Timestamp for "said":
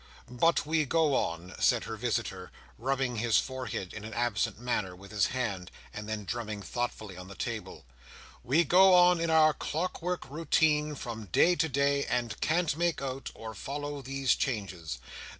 1.59-1.83